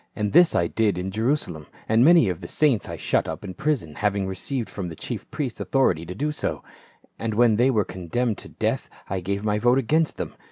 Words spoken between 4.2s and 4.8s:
received